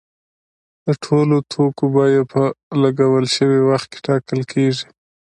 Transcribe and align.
د 0.85 0.87
ټولو 1.03 1.35
توکو 1.51 1.85
بیه 1.95 2.23
په 2.31 2.41
لګول 2.83 3.25
شوي 3.35 3.61
وخت 3.69 3.91
ټاکل 4.05 4.39
کیږي. 4.51 4.85